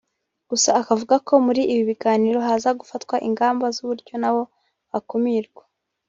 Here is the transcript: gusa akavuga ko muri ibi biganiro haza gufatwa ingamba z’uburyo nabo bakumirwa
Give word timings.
gusa 0.49 0.69
akavuga 0.81 1.15
ko 1.27 1.33
muri 1.45 1.61
ibi 1.71 1.83
biganiro 1.89 2.37
haza 2.47 2.69
gufatwa 2.79 3.15
ingamba 3.27 3.65
z’uburyo 3.75 4.13
nabo 4.21 4.41
bakumirwa 4.91 5.63